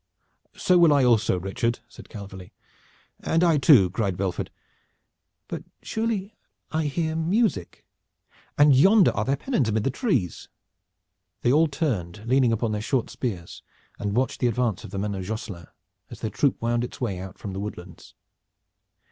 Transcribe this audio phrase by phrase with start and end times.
[0.55, 2.53] "So will I also, Richard," said Calverly.
[3.19, 4.49] "And I too!" cried Belford.
[5.47, 6.33] "But surely
[6.71, 7.85] I hear music,
[8.57, 10.49] and yonder are their pennons amid the trees."
[11.43, 13.61] They all turned, leaning upon their short spears,
[13.99, 15.67] and watched the advance of the men of Josselin,
[16.09, 18.15] as their troop wound its way out from the woodlands.